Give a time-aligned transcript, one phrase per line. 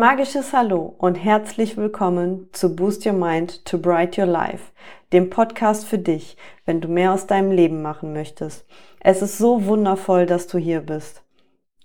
[0.00, 4.72] magisches Hallo und herzlich willkommen zu Boost Your Mind to Bright Your Life,
[5.12, 8.64] dem Podcast für dich, wenn du mehr aus deinem Leben machen möchtest.
[9.00, 11.22] Es ist so wundervoll, dass du hier bist.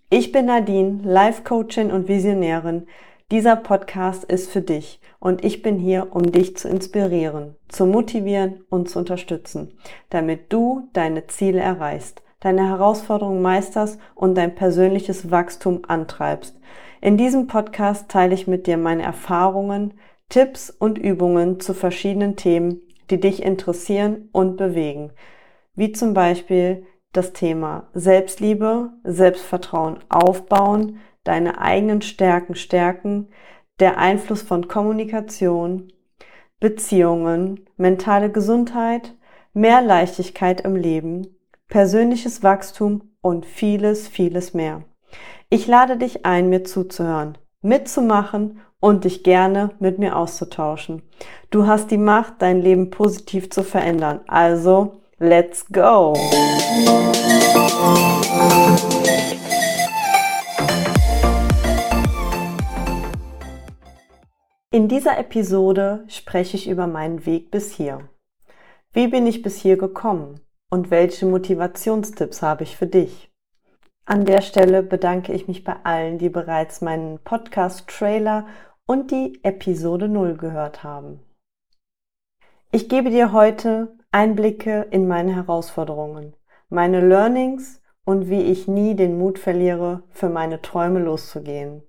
[0.10, 2.88] Ich bin Nadine, Life Coachin und Visionärin.
[3.32, 8.64] Dieser Podcast ist für dich und ich bin hier, um dich zu inspirieren, zu motivieren
[8.70, 9.78] und zu unterstützen,
[10.10, 16.56] damit du deine Ziele erreichst, deine Herausforderungen meisterst und dein persönliches Wachstum antreibst.
[17.06, 19.94] In diesem Podcast teile ich mit dir meine Erfahrungen,
[20.28, 22.82] Tipps und Übungen zu verschiedenen Themen,
[23.12, 25.12] die dich interessieren und bewegen,
[25.76, 33.28] wie zum Beispiel das Thema Selbstliebe, Selbstvertrauen aufbauen, deine eigenen Stärken stärken,
[33.80, 35.94] der Einfluss von Kommunikation,
[36.60, 39.14] Beziehungen, mentale Gesundheit,
[39.54, 44.82] mehr Leichtigkeit im Leben, persönliches Wachstum und vieles, vieles mehr.
[45.50, 51.02] Ich lade dich ein, mir zuzuhören, mitzumachen und dich gerne mit mir auszutauschen.
[51.50, 54.22] Du hast die Macht, dein Leben positiv zu verändern.
[54.28, 56.14] Also, let's go!
[64.72, 68.10] In dieser Episode spreche ich über meinen Weg bis hier.
[68.92, 73.32] Wie bin ich bis hier gekommen und welche Motivationstipps habe ich für dich?
[74.08, 78.46] An der Stelle bedanke ich mich bei allen, die bereits meinen Podcast-Trailer
[78.86, 81.22] und die Episode 0 gehört haben.
[82.72, 86.36] Ich gebe dir heute Einblicke in meine Herausforderungen,
[86.70, 91.82] meine Learnings und wie ich nie den Mut verliere, für meine Träume loszugehen.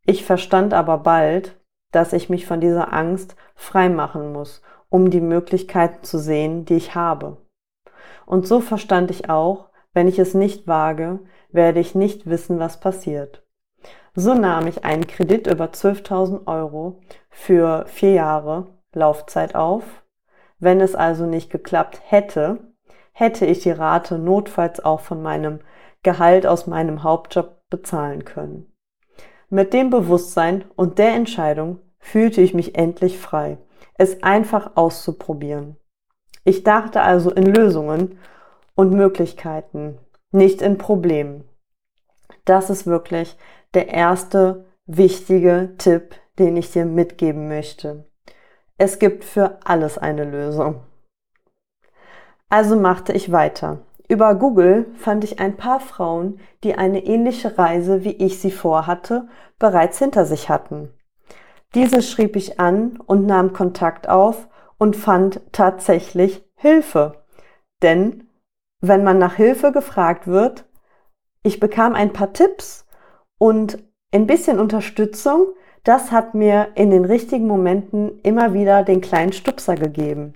[0.04, 1.60] Ich verstand aber bald,
[1.92, 6.74] dass ich mich von dieser Angst frei machen muss um die Möglichkeiten zu sehen, die
[6.74, 7.38] ich habe.
[8.26, 11.20] Und so verstand ich auch, wenn ich es nicht wage,
[11.50, 13.42] werde ich nicht wissen, was passiert.
[14.14, 19.84] So nahm ich einen Kredit über 12.000 Euro für vier Jahre Laufzeit auf.
[20.58, 22.58] Wenn es also nicht geklappt hätte,
[23.12, 25.60] hätte ich die Rate notfalls auch von meinem
[26.02, 28.72] Gehalt aus meinem Hauptjob bezahlen können.
[29.48, 33.58] Mit dem Bewusstsein und der Entscheidung fühlte ich mich endlich frei
[33.98, 35.76] es einfach auszuprobieren.
[36.44, 38.18] Ich dachte also in Lösungen
[38.74, 39.98] und Möglichkeiten,
[40.30, 41.44] nicht in Problemen.
[42.44, 43.36] Das ist wirklich
[43.74, 48.06] der erste wichtige Tipp, den ich dir mitgeben möchte.
[48.78, 50.82] Es gibt für alles eine Lösung.
[52.48, 53.80] Also machte ich weiter.
[54.08, 59.28] Über Google fand ich ein paar Frauen, die eine ähnliche Reise, wie ich sie vorhatte,
[59.58, 60.92] bereits hinter sich hatten.
[61.76, 67.22] Diese schrieb ich an und nahm Kontakt auf und fand tatsächlich Hilfe.
[67.82, 68.30] Denn
[68.80, 70.64] wenn man nach Hilfe gefragt wird,
[71.42, 72.86] ich bekam ein paar Tipps
[73.36, 75.48] und ein bisschen Unterstützung,
[75.84, 80.32] das hat mir in den richtigen Momenten immer wieder den kleinen Stupser gegeben.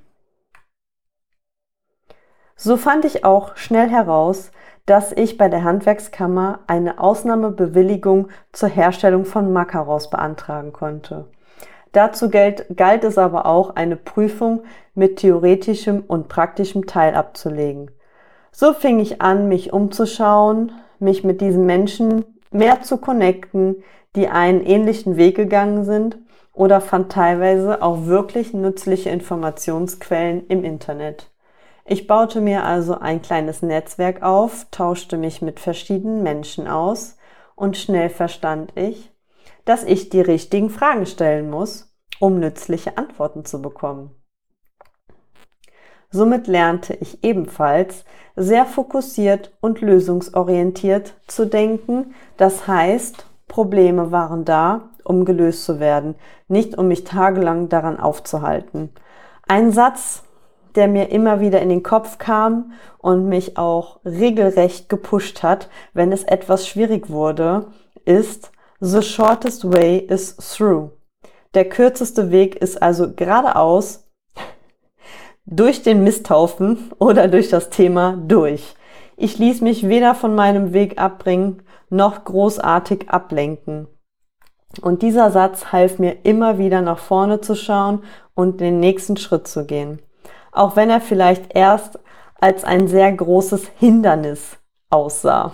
[2.54, 4.52] So fand ich auch schnell heraus,
[4.86, 11.26] dass ich bei der Handwerkskammer eine Ausnahmebewilligung zur Herstellung von Macarons beantragen konnte.
[11.92, 14.62] Dazu galt, galt es aber auch, eine Prüfung
[14.94, 17.90] mit theoretischem und praktischem Teil abzulegen.
[18.52, 23.82] So fing ich an, mich umzuschauen, mich mit diesen Menschen mehr zu connecten,
[24.16, 26.18] die einen ähnlichen Weg gegangen sind
[26.52, 31.29] oder fand teilweise auch wirklich nützliche Informationsquellen im Internet.
[31.92, 37.16] Ich baute mir also ein kleines Netzwerk auf, tauschte mich mit verschiedenen Menschen aus
[37.56, 39.10] und schnell verstand ich,
[39.64, 44.14] dass ich die richtigen Fragen stellen muss, um nützliche Antworten zu bekommen.
[46.12, 48.04] Somit lernte ich ebenfalls
[48.37, 52.14] sehr fokussiert und lösungsorientiert zu denken.
[52.37, 56.14] Das heißt, Probleme waren da, um gelöst zu werden,
[56.46, 58.90] nicht um mich tagelang daran aufzuhalten.
[59.48, 60.22] Ein Satz,
[60.76, 66.12] der mir immer wieder in den Kopf kam und mich auch regelrecht gepusht hat, wenn
[66.12, 67.67] es etwas schwierig wurde,
[68.05, 70.90] ist The shortest way is through.
[71.55, 74.08] Der kürzeste Weg ist also geradeaus
[75.44, 78.75] durch den Misthaufen oder durch das Thema durch.
[79.16, 83.88] Ich ließ mich weder von meinem Weg abbringen noch großartig ablenken.
[84.81, 89.49] Und dieser Satz half mir immer wieder nach vorne zu schauen und den nächsten Schritt
[89.49, 90.00] zu gehen
[90.52, 91.99] auch wenn er vielleicht erst
[92.41, 94.56] als ein sehr großes Hindernis
[94.88, 95.52] aussah.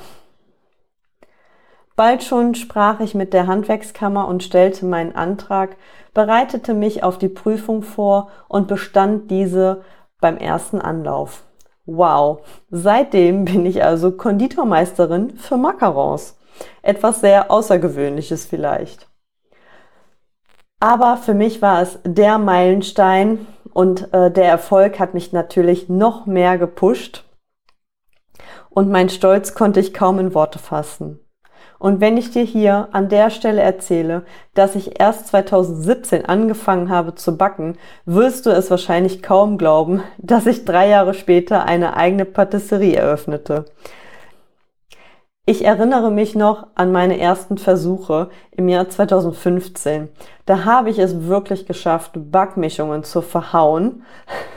[1.97, 5.77] Bald schon sprach ich mit der Handwerkskammer und stellte meinen Antrag,
[6.13, 9.83] bereitete mich auf die Prüfung vor und bestand diese
[10.21, 11.45] beim ersten Anlauf.
[11.87, 12.41] Wow,
[12.71, 16.39] seitdem bin ich also Konditormeisterin für Macarons.
[16.83, 19.09] Etwas sehr Außergewöhnliches vielleicht.
[20.81, 26.25] Aber für mich war es der Meilenstein, und äh, der Erfolg hat mich natürlich noch
[26.25, 27.25] mehr gepusht.
[28.71, 31.21] Und mein Stolz konnte ich kaum in Worte fassen.
[31.79, 34.23] Und wenn ich dir hier an der Stelle erzähle,
[34.55, 37.77] dass ich erst 2017 angefangen habe zu backen,
[38.07, 43.67] wirst du es wahrscheinlich kaum glauben, dass ich drei Jahre später eine eigene Patisserie eröffnete.
[45.49, 50.09] Ich erinnere mich noch an meine ersten Versuche im Jahr 2015.
[50.45, 54.03] Da habe ich es wirklich geschafft, Backmischungen zu verhauen.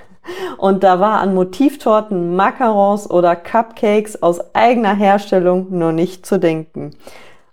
[0.57, 6.95] Und da war an Motivtorten, Macarons oder Cupcakes aus eigener Herstellung noch nicht zu denken.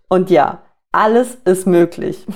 [0.08, 2.26] Und ja, alles ist möglich.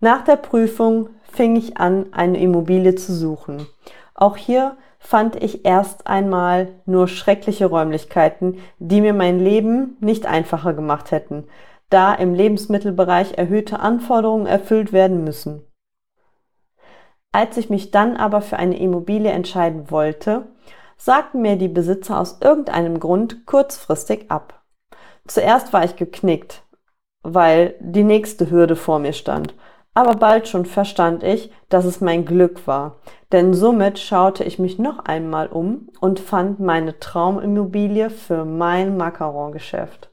[0.00, 3.68] Nach der Prüfung fing ich an, eine Immobilie zu suchen.
[4.14, 4.76] Auch hier
[5.08, 11.46] fand ich erst einmal nur schreckliche Räumlichkeiten, die mir mein Leben nicht einfacher gemacht hätten,
[11.88, 15.62] da im Lebensmittelbereich erhöhte Anforderungen erfüllt werden müssen.
[17.32, 20.48] Als ich mich dann aber für eine Immobilie entscheiden wollte,
[20.98, 24.62] sagten mir die Besitzer aus irgendeinem Grund kurzfristig ab.
[25.26, 26.64] Zuerst war ich geknickt,
[27.22, 29.54] weil die nächste Hürde vor mir stand
[29.98, 32.98] aber bald schon verstand ich, dass es mein Glück war,
[33.32, 40.08] denn somit schaute ich mich noch einmal um und fand meine Traumimmobilie für mein Macaron-Geschäft.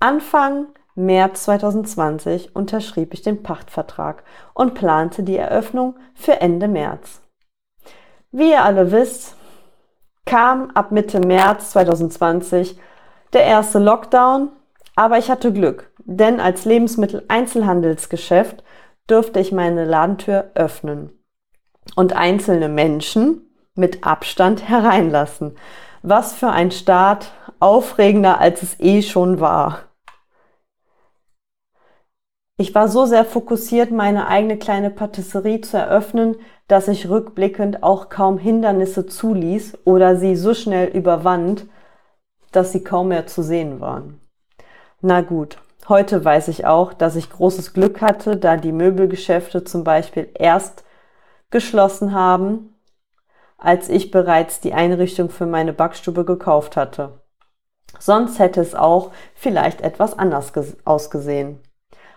[0.00, 4.22] Anfang März 2020 unterschrieb ich den Pachtvertrag
[4.54, 7.20] und plante die Eröffnung für Ende März.
[8.32, 9.36] Wie ihr alle wisst,
[10.24, 12.80] kam ab Mitte März 2020
[13.34, 14.48] der erste Lockdown,
[14.96, 18.64] aber ich hatte Glück, denn als Lebensmittel-Einzelhandelsgeschäft
[19.08, 21.10] durfte ich meine Ladentür öffnen
[21.96, 25.56] und einzelne Menschen mit Abstand hereinlassen.
[26.02, 29.80] Was für ein Start, aufregender als es eh schon war.
[32.56, 36.36] Ich war so sehr fokussiert, meine eigene kleine Patisserie zu eröffnen,
[36.66, 41.66] dass ich rückblickend auch kaum Hindernisse zuließ oder sie so schnell überwand,
[42.52, 44.20] dass sie kaum mehr zu sehen waren.
[45.00, 49.84] Na gut, Heute weiß ich auch, dass ich großes Glück hatte, da die Möbelgeschäfte zum
[49.84, 50.84] Beispiel erst
[51.50, 52.74] geschlossen haben,
[53.56, 57.20] als ich bereits die Einrichtung für meine Backstube gekauft hatte.
[57.98, 60.52] Sonst hätte es auch vielleicht etwas anders
[60.84, 61.60] ausgesehen.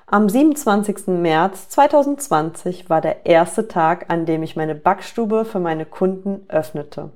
[0.05, 1.07] Am 27.
[1.07, 7.11] März 2020 war der erste Tag, an dem ich meine Backstube für meine Kunden öffnete.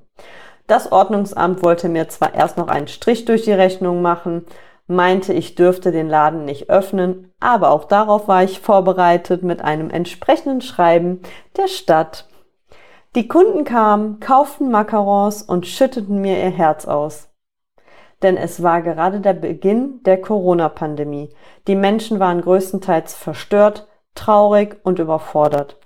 [0.68, 4.46] Das Ordnungsamt wollte mir zwar erst noch einen Strich durch die Rechnung machen,
[4.88, 9.90] meinte, ich dürfte den Laden nicht öffnen, aber auch darauf war ich vorbereitet mit einem
[9.90, 11.22] entsprechenden Schreiben
[11.58, 12.28] der Stadt.
[13.16, 17.30] Die Kunden kamen, kauften Macarons und schütteten mir ihr Herz aus.
[18.22, 21.34] Denn es war gerade der Beginn der Corona-Pandemie.
[21.68, 25.78] Die Menschen waren größtenteils verstört, traurig und überfordert.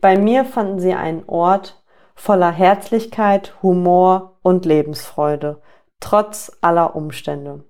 [0.00, 1.82] Bei mir fanden sie einen Ort,
[2.14, 5.60] voller Herzlichkeit, Humor und Lebensfreude,
[6.00, 7.64] trotz aller Umstände.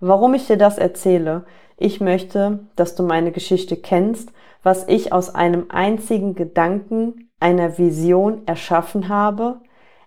[0.00, 1.44] Warum ich dir das erzähle?
[1.76, 8.42] Ich möchte, dass du meine Geschichte kennst, was ich aus einem einzigen Gedanken, einer Vision
[8.46, 9.60] erschaffen habe.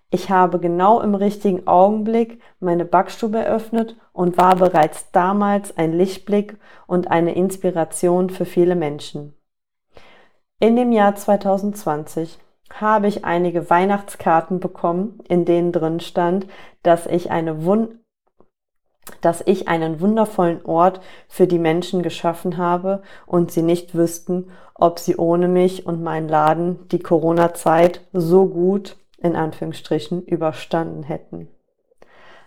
[0.10, 6.58] Ich habe genau im richtigen Augenblick meine Backstube eröffnet und war bereits damals ein Lichtblick
[6.88, 9.34] und eine Inspiration für viele Menschen.
[10.60, 12.40] In dem Jahr 2020
[12.74, 16.48] habe ich einige Weihnachtskarten bekommen, in denen drin stand,
[16.84, 17.92] dass ich eine Wund
[19.22, 25.00] dass ich einen wundervollen Ort für die Menschen geschaffen habe und sie nicht wüssten, ob
[25.00, 31.48] sie ohne mich und meinen Laden die Corona-Zeit so gut in Anführungsstrichen überstanden hätten.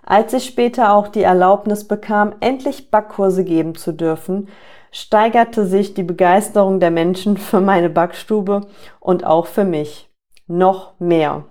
[0.05, 4.49] Als ich später auch die Erlaubnis bekam, endlich Backkurse geben zu dürfen,
[4.91, 8.63] steigerte sich die Begeisterung der Menschen für meine Backstube
[9.01, 10.11] und auch für mich
[10.47, 11.45] noch mehr.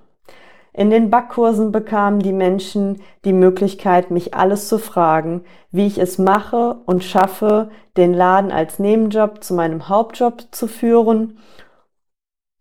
[0.74, 6.18] In den Backkursen bekamen die Menschen die Möglichkeit, mich alles zu fragen, wie ich es
[6.18, 11.38] mache und schaffe, den Laden als Nebenjob zu meinem Hauptjob zu führen.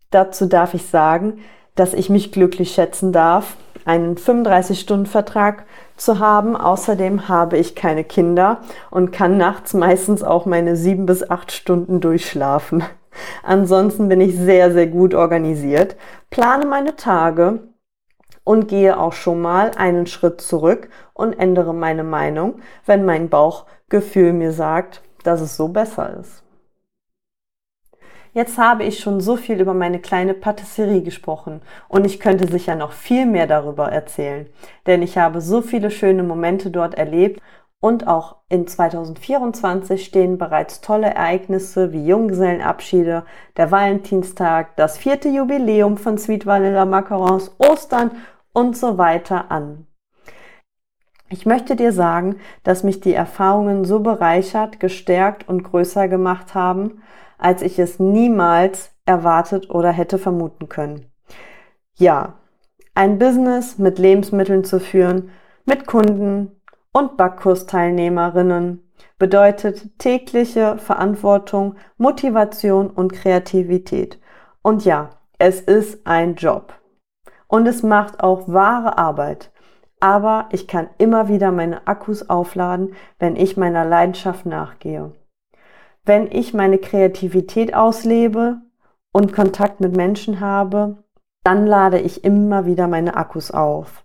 [0.09, 1.39] Dazu darf ich sagen,
[1.75, 5.65] dass ich mich glücklich schätzen darf, einen 35-Stunden-Vertrag
[5.95, 6.57] zu haben.
[6.57, 12.01] Außerdem habe ich keine Kinder und kann nachts meistens auch meine sieben bis acht Stunden
[12.01, 12.83] durchschlafen.
[13.43, 15.95] Ansonsten bin ich sehr, sehr gut organisiert,
[16.29, 17.70] plane meine Tage
[18.43, 24.33] und gehe auch schon mal einen Schritt zurück und ändere meine Meinung, wenn mein Bauchgefühl
[24.33, 26.43] mir sagt, dass es so besser ist.
[28.33, 32.75] Jetzt habe ich schon so viel über meine kleine Patisserie gesprochen und ich könnte sicher
[32.75, 34.47] noch viel mehr darüber erzählen,
[34.87, 37.41] denn ich habe so viele schöne Momente dort erlebt
[37.81, 43.25] und auch in 2024 stehen bereits tolle Ereignisse wie Junggesellenabschiede,
[43.57, 48.11] der Valentinstag, das vierte Jubiläum von Sweet Vanilla Macarons, Ostern
[48.53, 49.87] und so weiter an.
[51.29, 57.01] Ich möchte dir sagen, dass mich die Erfahrungen so bereichert, gestärkt und größer gemacht haben,
[57.37, 61.05] als ich es niemals erwartet oder hätte vermuten können.
[61.95, 62.33] Ja,
[62.93, 65.31] ein Business mit Lebensmitteln zu führen,
[65.65, 66.60] mit Kunden,
[66.93, 74.19] und Backkursteilnehmerinnen bedeutet tägliche Verantwortung, Motivation und Kreativität.
[74.61, 76.73] Und ja, es ist ein Job.
[77.47, 79.51] Und es macht auch wahre Arbeit.
[79.99, 85.13] Aber ich kann immer wieder meine Akkus aufladen, wenn ich meiner Leidenschaft nachgehe.
[86.03, 88.61] Wenn ich meine Kreativität auslebe
[89.13, 91.03] und Kontakt mit Menschen habe,
[91.43, 94.00] dann lade ich immer wieder meine Akkus auf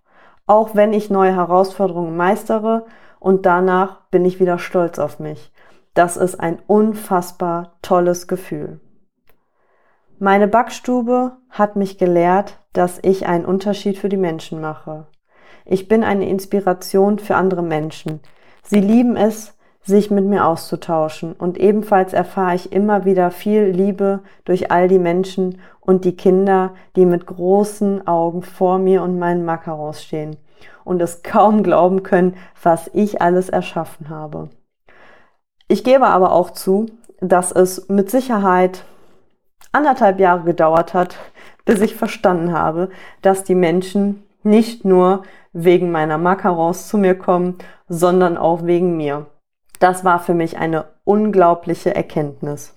[0.47, 2.87] auch wenn ich neue Herausforderungen meistere
[3.19, 5.53] und danach bin ich wieder stolz auf mich.
[5.95, 8.81] Das ist ein unfassbar tolles Gefühl.
[10.19, 15.07] Meine Backstube hat mich gelehrt, dass ich einen Unterschied für die Menschen mache.
[15.65, 18.21] Ich bin eine Inspiration für andere Menschen.
[18.62, 19.56] Sie lieben es,
[19.87, 21.33] sich mit mir auszutauschen.
[21.33, 26.75] Und ebenfalls erfahre ich immer wieder viel Liebe durch all die Menschen und die Kinder,
[26.97, 30.37] die mit großen Augen vor mir und meinen Macarons stehen
[30.85, 34.50] und es kaum glauben können, was ich alles erschaffen habe.
[35.69, 36.87] Ich gebe aber auch zu,
[37.21, 38.85] dass es mit Sicherheit
[39.73, 41.16] anderthalb Jahre gedauert hat,
[41.64, 42.90] bis ich verstanden habe,
[43.23, 47.57] dass die Menschen nicht nur wegen meiner Macarons zu mir kommen,
[47.88, 49.26] sondern auch wegen mir.
[49.78, 52.75] Das war für mich eine unglaubliche Erkenntnis.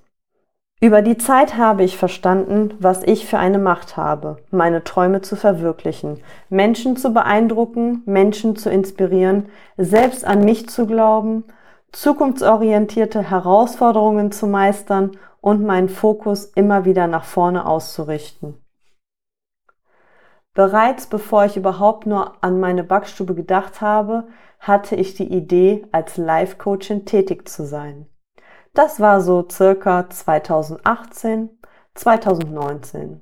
[0.82, 5.36] Über die Zeit habe ich verstanden, was ich für eine Macht habe, meine Träume zu
[5.36, 11.44] verwirklichen, Menschen zu beeindrucken, Menschen zu inspirieren, selbst an mich zu glauben,
[11.92, 18.56] zukunftsorientierte Herausforderungen zu meistern und meinen Fokus immer wieder nach vorne auszurichten.
[20.60, 24.28] Bereits bevor ich überhaupt nur an meine Backstube gedacht habe,
[24.60, 28.08] hatte ich die Idee, als Life-Coachin tätig zu sein.
[28.74, 31.50] Das war so circa 2018,
[31.96, 33.22] 2019.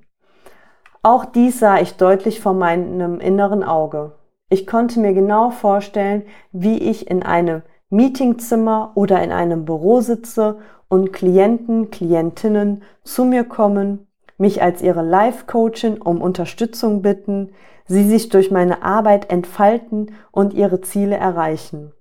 [1.04, 4.16] Auch dies sah ich deutlich vor meinem inneren Auge.
[4.50, 10.58] Ich konnte mir genau vorstellen, wie ich in einem Meetingzimmer oder in einem Büro sitze
[10.88, 14.07] und Klienten, Klientinnen zu mir kommen
[14.38, 17.52] mich als ihre Life-Coachin um Unterstützung bitten,
[17.86, 21.94] sie sich durch meine Arbeit entfalten und ihre Ziele erreichen.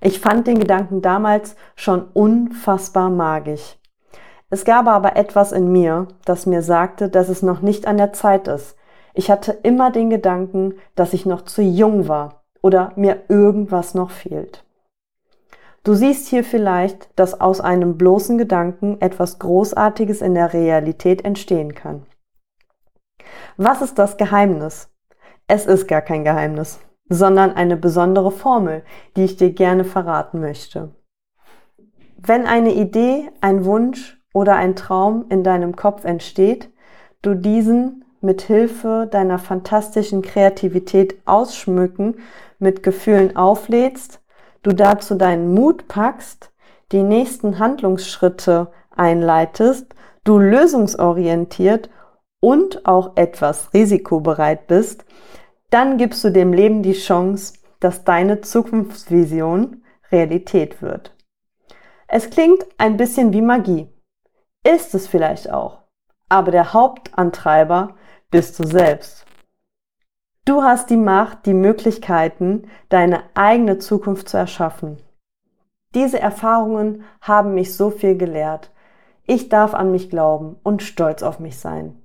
[0.00, 3.76] Ich fand den Gedanken damals schon unfassbar magisch.
[4.50, 8.12] Es gab aber etwas in mir, das mir sagte, dass es noch nicht an der
[8.12, 8.76] Zeit ist.
[9.12, 14.10] Ich hatte immer den Gedanken, dass ich noch zu jung war oder mir irgendwas noch
[14.10, 14.64] fehlt.
[15.88, 21.74] Du siehst hier vielleicht, dass aus einem bloßen Gedanken etwas Großartiges in der Realität entstehen
[21.74, 22.04] kann.
[23.56, 24.90] Was ist das Geheimnis?
[25.46, 26.78] Es ist gar kein Geheimnis,
[27.08, 28.82] sondern eine besondere Formel,
[29.16, 30.94] die ich dir gerne verraten möchte.
[32.18, 36.70] Wenn eine Idee, ein Wunsch oder ein Traum in deinem Kopf entsteht,
[37.22, 42.16] du diesen mit Hilfe deiner fantastischen Kreativität ausschmücken,
[42.58, 44.17] mit Gefühlen auflädst,
[44.62, 46.52] du dazu deinen Mut packst,
[46.92, 51.90] die nächsten Handlungsschritte einleitest, du lösungsorientiert
[52.40, 55.04] und auch etwas risikobereit bist,
[55.70, 61.14] dann gibst du dem Leben die Chance, dass deine Zukunftsvision Realität wird.
[62.06, 63.88] Es klingt ein bisschen wie Magie.
[64.64, 65.82] Ist es vielleicht auch.
[66.28, 67.96] Aber der Hauptantreiber
[68.30, 69.26] bist du selbst.
[70.48, 74.96] Du hast die Macht, die Möglichkeiten, deine eigene Zukunft zu erschaffen.
[75.94, 78.72] Diese Erfahrungen haben mich so viel gelehrt.
[79.26, 82.02] Ich darf an mich glauben und stolz auf mich sein.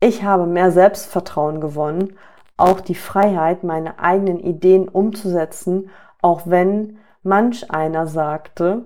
[0.00, 2.16] Ich habe mehr Selbstvertrauen gewonnen,
[2.56, 5.90] auch die Freiheit, meine eigenen Ideen umzusetzen,
[6.22, 8.84] auch wenn manch einer sagte,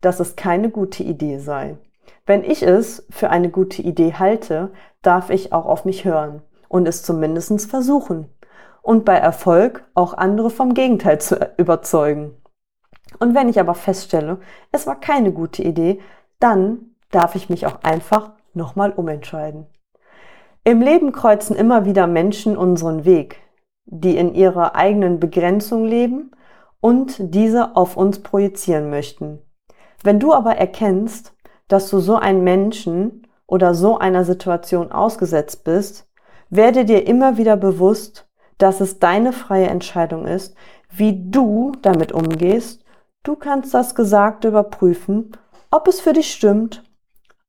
[0.00, 1.76] dass es keine gute Idee sei.
[2.24, 4.70] Wenn ich es für eine gute Idee halte,
[5.02, 8.30] darf ich auch auf mich hören und es zumindest versuchen
[8.80, 12.36] und bei Erfolg auch andere vom Gegenteil zu überzeugen.
[13.18, 14.38] Und wenn ich aber feststelle,
[14.70, 16.00] es war keine gute Idee,
[16.38, 19.66] dann darf ich mich auch einfach nochmal umentscheiden.
[20.62, 23.40] Im Leben kreuzen immer wieder Menschen unseren Weg,
[23.84, 26.30] die in ihrer eigenen Begrenzung leben
[26.80, 29.40] und diese auf uns projizieren möchten.
[30.04, 31.34] Wenn du aber erkennst,
[31.66, 36.09] dass du so einen Menschen oder so einer Situation ausgesetzt bist,
[36.50, 38.28] werde dir immer wieder bewusst,
[38.58, 40.54] dass es deine freie Entscheidung ist,
[40.90, 42.84] wie du damit umgehst.
[43.22, 45.32] Du kannst das Gesagte überprüfen,
[45.70, 46.82] ob es für dich stimmt,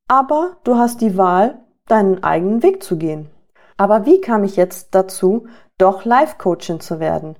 [0.07, 3.29] aber du hast die Wahl, deinen eigenen Weg zu gehen.
[3.77, 7.35] Aber wie kam ich jetzt dazu, doch Life-Coachin zu werden?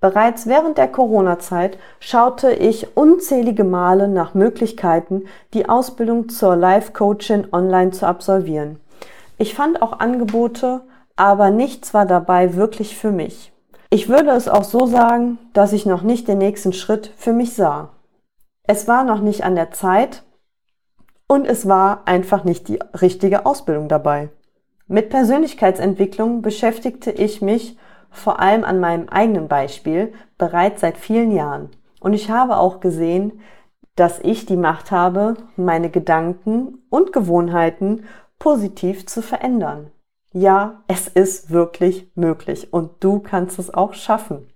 [0.00, 7.92] Bereits während der Corona-Zeit schaute ich unzählige Male nach Möglichkeiten, die Ausbildung zur Life-Coachin online
[7.92, 8.80] zu absolvieren.
[9.38, 10.82] Ich fand auch Angebote,
[11.16, 13.52] aber nichts war dabei wirklich für mich.
[13.90, 17.54] Ich würde es auch so sagen, dass ich noch nicht den nächsten Schritt für mich
[17.54, 17.90] sah.
[18.64, 20.24] Es war noch nicht an der Zeit,
[21.28, 24.30] und es war einfach nicht die richtige Ausbildung dabei.
[24.86, 27.76] Mit Persönlichkeitsentwicklung beschäftigte ich mich
[28.10, 31.70] vor allem an meinem eigenen Beispiel bereits seit vielen Jahren.
[32.00, 33.40] Und ich habe auch gesehen,
[33.96, 38.04] dass ich die Macht habe, meine Gedanken und Gewohnheiten
[38.38, 39.90] positiv zu verändern.
[40.38, 44.46] Ja, es ist wirklich möglich und du kannst es auch schaffen.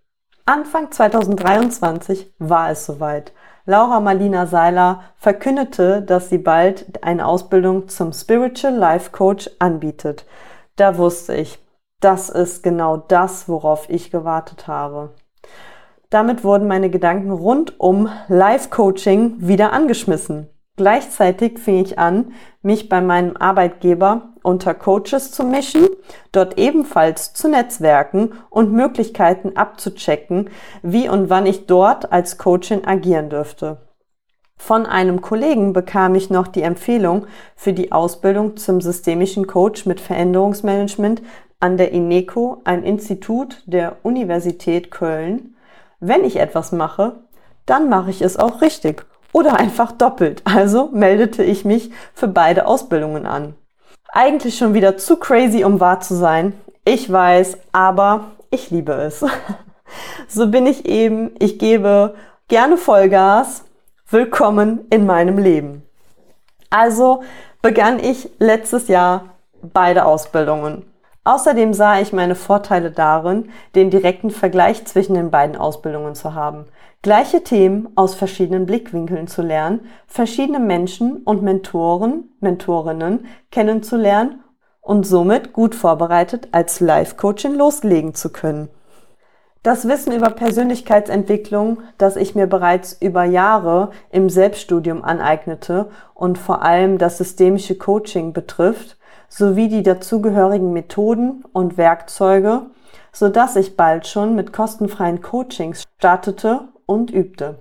[0.44, 3.32] Anfang 2023 war es soweit.
[3.64, 10.26] Laura Marlina Seiler verkündete, dass sie bald eine Ausbildung zum Spiritual Life Coach anbietet.
[10.76, 11.58] Da wusste ich,
[12.00, 15.14] das ist genau das, worauf ich gewartet habe.
[16.10, 20.50] Damit wurden meine Gedanken rund um Life Coaching wieder angeschmissen.
[20.80, 25.86] Gleichzeitig fing ich an, mich bei meinem Arbeitgeber unter Coaches zu mischen,
[26.32, 30.48] dort ebenfalls zu netzwerken und Möglichkeiten abzuchecken,
[30.82, 33.76] wie und wann ich dort als Coachin agieren dürfte.
[34.56, 40.00] Von einem Kollegen bekam ich noch die Empfehlung für die Ausbildung zum systemischen Coach mit
[40.00, 41.20] Veränderungsmanagement
[41.60, 45.56] an der INECO, ein Institut der Universität Köln.
[45.98, 47.24] Wenn ich etwas mache,
[47.66, 50.42] dann mache ich es auch richtig oder einfach doppelt.
[50.44, 53.54] Also meldete ich mich für beide Ausbildungen an.
[54.12, 56.54] Eigentlich schon wieder zu crazy, um wahr zu sein.
[56.84, 59.24] Ich weiß, aber ich liebe es.
[60.28, 61.32] So bin ich eben.
[61.40, 62.14] Ich gebe
[62.46, 63.64] gerne Vollgas.
[64.08, 65.82] Willkommen in meinem Leben.
[66.70, 67.24] Also
[67.62, 70.89] begann ich letztes Jahr beide Ausbildungen.
[71.24, 76.66] Außerdem sah ich meine Vorteile darin, den direkten Vergleich zwischen den beiden Ausbildungen zu haben
[77.02, 84.44] gleiche Themen aus verschiedenen Blickwinkeln zu lernen, verschiedene Menschen und Mentoren, Mentorinnen kennenzulernen
[84.82, 88.68] und somit gut vorbereitet als Life-Coachin loslegen zu können.
[89.62, 96.62] Das Wissen über Persönlichkeitsentwicklung, das ich mir bereits über Jahre im Selbststudium aneignete und vor
[96.62, 98.96] allem das systemische Coaching betrifft,
[99.30, 102.66] sowie die dazugehörigen Methoden und Werkzeuge,
[103.12, 107.60] so dass ich bald schon mit kostenfreien Coachings startete und übte.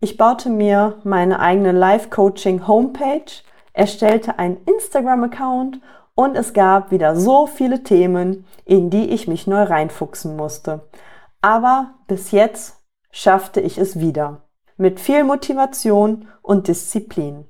[0.00, 3.30] Ich baute mir meine eigene Live-Coaching-Homepage,
[3.72, 5.80] erstellte einen Instagram-Account
[6.14, 10.88] und es gab wieder so viele Themen, in die ich mich neu reinfuchsen musste.
[11.40, 14.42] Aber bis jetzt schaffte ich es wieder.
[14.76, 17.44] Mit viel Motivation und Disziplin.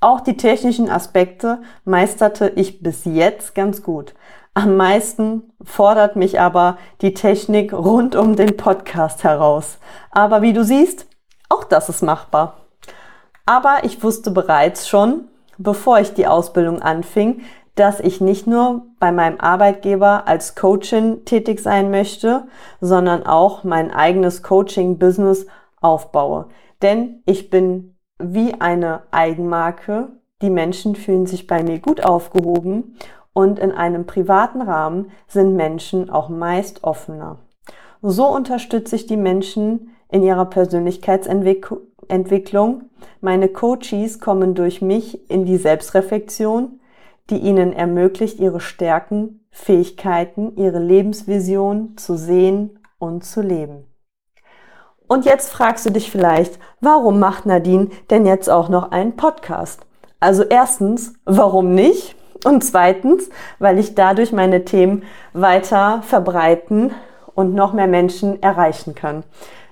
[0.00, 4.14] Auch die technischen Aspekte meisterte ich bis jetzt ganz gut.
[4.54, 9.78] Am meisten fordert mich aber die Technik rund um den Podcast heraus.
[10.10, 11.06] Aber wie du siehst,
[11.50, 12.56] auch das ist machbar.
[13.44, 17.42] Aber ich wusste bereits schon, bevor ich die Ausbildung anfing,
[17.74, 22.44] dass ich nicht nur bei meinem Arbeitgeber als Coachin tätig sein möchte,
[22.80, 25.46] sondern auch mein eigenes Coaching-Business
[25.80, 26.46] aufbaue.
[26.82, 30.08] Denn ich bin wie eine Eigenmarke.
[30.42, 32.96] Die Menschen fühlen sich bei mir gut aufgehoben
[33.32, 37.38] und in einem privaten Rahmen sind Menschen auch meist offener.
[38.02, 42.82] So unterstütze ich die Menschen in ihrer Persönlichkeitsentwicklung.
[43.20, 46.80] Meine Coaches kommen durch mich in die Selbstreflexion,
[47.28, 53.89] die ihnen ermöglicht, ihre Stärken, Fähigkeiten, ihre Lebensvision zu sehen und zu leben.
[55.10, 59.80] Und jetzt fragst du dich vielleicht, warum macht Nadine denn jetzt auch noch einen Podcast?
[60.20, 62.14] Also erstens, warum nicht?
[62.44, 66.92] Und zweitens, weil ich dadurch meine Themen weiter verbreiten
[67.34, 69.24] und noch mehr Menschen erreichen kann.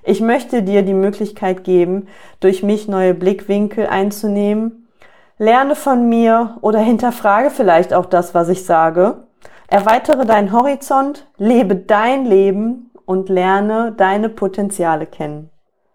[0.03, 2.09] Ich möchte dir die Möglichkeit geben,
[2.41, 4.89] durch mich neue Blickwinkel einzunehmen.
[5.37, 9.23] Lerne von mir oder hinterfrage vielleicht auch das, was ich sage.
[9.67, 15.49] Erweitere deinen Horizont, lebe dein Leben und lerne deine Potenziale kennen.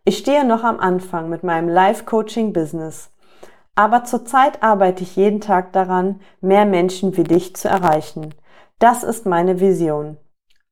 [0.05, 3.13] Ich stehe noch am Anfang mit meinem Life-Coaching-Business.
[3.77, 8.35] Aber zurzeit arbeite ich jeden Tag daran, mehr Menschen wie dich zu erreichen.
[8.81, 10.17] Das ist meine Vision.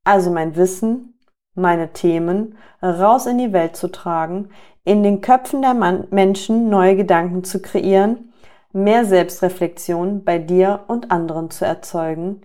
[0.03, 1.17] Also mein Wissen,
[1.55, 4.49] meine Themen raus in die Welt zu tragen,
[4.83, 8.33] in den Köpfen der Man Menschen neue Gedanken zu kreieren,
[8.73, 12.41] mehr Selbstreflexion bei dir und anderen zu erzeugen.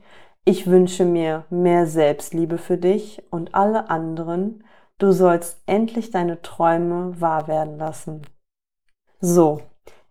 [0.48, 4.64] Ich wünsche mir mehr Selbstliebe für dich und alle anderen.
[4.96, 8.22] Du sollst endlich deine Träume wahr werden lassen.
[9.20, 9.60] So,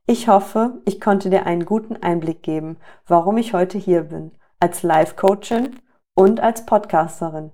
[0.06, 4.84] ich hoffe, ich konnte dir einen guten Einblick geben, warum ich heute hier bin, als
[4.84, 5.76] Life-Coachin
[6.14, 7.50] und als Podcasterin.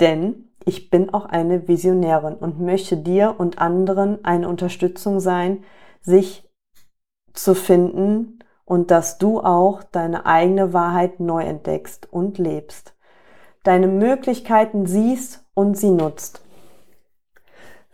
[0.00, 5.62] Denn ich bin auch eine Visionärin und möchte dir und anderen eine Unterstützung sein,
[6.00, 6.50] sich
[7.34, 8.39] zu finden
[8.70, 12.94] und dass du auch deine eigene Wahrheit neu entdeckst und lebst.
[13.64, 16.42] Deine Möglichkeiten siehst und sie nutzt.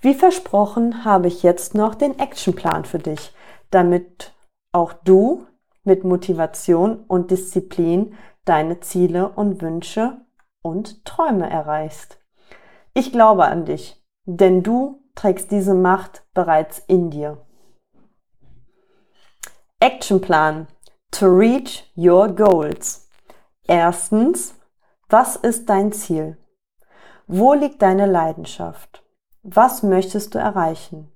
[0.01, 3.33] Wie versprochen habe ich jetzt noch den Actionplan für dich
[3.71, 4.35] damit
[4.73, 5.47] auch du
[5.85, 10.19] mit Motivation und Disziplin deine Ziele und Wünsche
[10.63, 12.19] und Träume erreichst.
[12.95, 17.46] Ich glaube an dich, denn du trägst diese Macht bereits in dir.
[19.79, 20.69] Actionplan
[21.11, 23.09] to reach your goals.
[23.69, 24.55] Erstens,
[25.11, 26.39] was ist dein Ziel?
[27.27, 29.05] Wo liegt deine Leidenschaft?
[29.43, 31.13] Was möchtest du erreichen?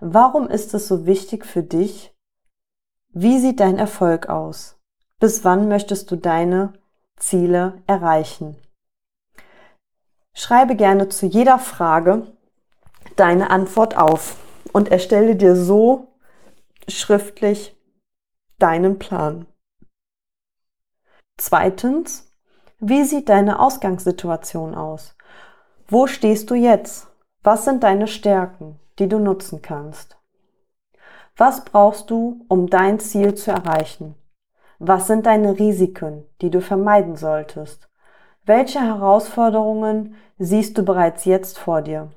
[0.00, 2.14] Warum ist es so wichtig für dich?
[3.08, 4.76] Wie sieht dein Erfolg aus?
[5.18, 6.74] Bis wann möchtest du deine
[7.16, 8.58] Ziele erreichen?
[10.34, 12.26] Schreibe gerne zu jeder Frage
[13.16, 14.36] deine Antwort auf
[14.74, 16.18] und erstelle dir so
[16.86, 17.73] schriftlich
[18.58, 19.46] deinen Plan.
[21.36, 22.32] Zweitens,
[22.78, 25.16] wie sieht deine Ausgangssituation aus?
[25.88, 27.08] Wo stehst du jetzt?
[27.42, 28.78] Was sind deine Stärken?
[28.98, 30.16] die du nutzen kannst.
[31.36, 34.14] Was brauchst du, um dein Ziel zu erreichen?
[34.78, 37.88] Was sind deine Risiken, die du vermeiden solltest?
[38.44, 42.10] Welche Herausforderungen siehst du bereits jetzt vor dir?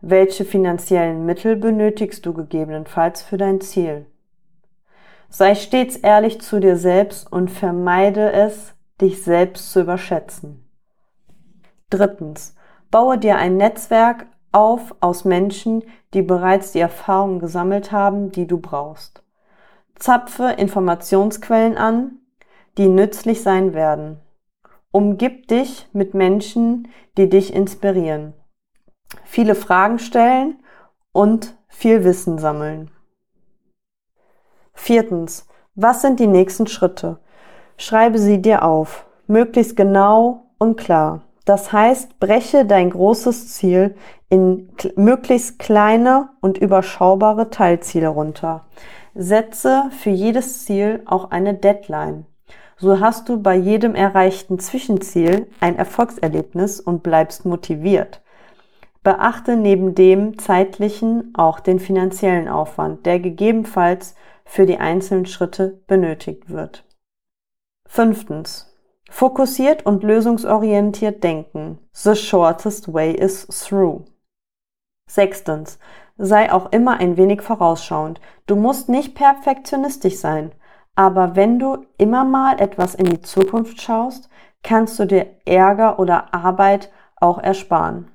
[0.00, 4.06] Welche finanziellen Mittel benötigst du gegebenenfalls für dein Ziel?
[5.28, 10.68] Sei stets ehrlich zu dir selbst und vermeide es, dich selbst zu überschätzen.
[11.90, 12.54] Drittens,
[12.90, 18.58] baue dir ein Netzwerk auf aus Menschen, die bereits die Erfahrungen gesammelt haben, die du
[18.58, 19.22] brauchst.
[19.94, 22.18] Zapfe Informationsquellen an,
[22.78, 24.20] die nützlich sein werden.
[24.90, 28.32] Umgib dich mit Menschen, die dich inspirieren.
[29.24, 30.62] Viele Fragen stellen
[31.12, 32.90] und viel Wissen sammeln.
[34.78, 35.46] Viertens.
[35.74, 37.18] Was sind die nächsten Schritte?
[37.76, 41.22] Schreibe sie dir auf, möglichst genau und klar.
[41.44, 43.96] Das heißt, breche dein großes Ziel
[44.30, 48.64] in möglichst kleine und überschaubare Teilziele runter.
[49.14, 52.24] Setze für jedes Ziel auch eine Deadline.
[52.78, 58.22] So hast du bei jedem erreichten Zwischenziel ein Erfolgserlebnis und bleibst motiviert.
[59.02, 64.14] Beachte neben dem zeitlichen auch den finanziellen Aufwand, der gegebenenfalls
[64.48, 66.84] für die einzelnen Schritte benötigt wird.
[67.86, 68.74] Fünftens.
[69.10, 71.78] Fokussiert und lösungsorientiert denken.
[71.92, 74.06] The shortest way is through.
[75.06, 75.78] Sechstens.
[76.16, 78.20] Sei auch immer ein wenig vorausschauend.
[78.46, 80.52] Du musst nicht perfektionistisch sein.
[80.96, 84.30] Aber wenn du immer mal etwas in die Zukunft schaust,
[84.62, 88.10] kannst du dir Ärger oder Arbeit auch ersparen.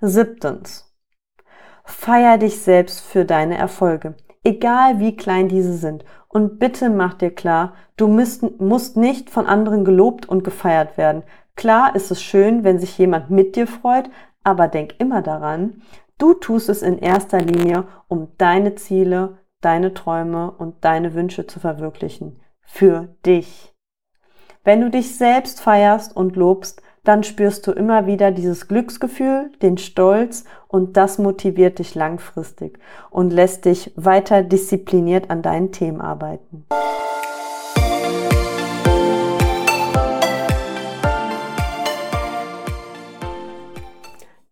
[0.00, 0.92] Siebtens.
[1.84, 4.14] Feier dich selbst für deine Erfolge,
[4.44, 6.04] egal wie klein diese sind.
[6.28, 11.22] Und bitte mach dir klar, du musst nicht von anderen gelobt und gefeiert werden.
[11.56, 14.08] Klar ist es schön, wenn sich jemand mit dir freut,
[14.42, 15.82] aber denk immer daran,
[16.18, 21.60] du tust es in erster Linie, um deine Ziele, deine Träume und deine Wünsche zu
[21.60, 22.40] verwirklichen.
[22.62, 23.74] Für dich.
[24.64, 29.76] Wenn du dich selbst feierst und lobst, dann spürst du immer wieder dieses Glücksgefühl, den
[29.76, 32.78] Stolz und das motiviert dich langfristig
[33.10, 36.64] und lässt dich weiter diszipliniert an deinen Themen arbeiten.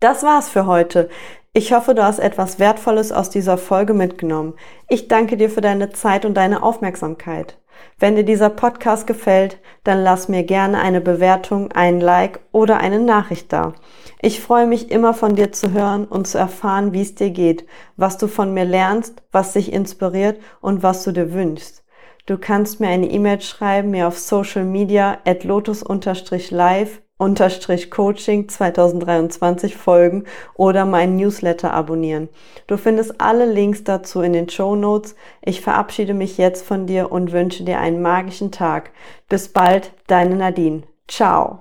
[0.01, 1.09] Das war's für heute.
[1.53, 4.55] Ich hoffe, du hast etwas Wertvolles aus dieser Folge mitgenommen.
[4.89, 7.59] Ich danke dir für deine Zeit und deine Aufmerksamkeit.
[7.99, 12.99] Wenn dir dieser Podcast gefällt, dann lass mir gerne eine Bewertung, ein Like oder eine
[12.99, 13.75] Nachricht da.
[14.23, 17.67] Ich freue mich immer von dir zu hören und zu erfahren, wie es dir geht,
[17.97, 21.85] was du von mir lernst, was dich inspiriert und was du dir wünschst.
[22.27, 29.77] Du kannst mir eine E-Mail schreiben, mir auf Social Media at lotus-live unterstrich Coaching 2023
[29.77, 32.29] folgen oder meinen Newsletter abonnieren.
[32.67, 35.15] Du findest alle Links dazu in den Show Notes.
[35.43, 38.91] Ich verabschiede mich jetzt von dir und wünsche dir einen magischen Tag.
[39.29, 40.83] Bis bald, deine Nadine.
[41.07, 41.61] Ciao.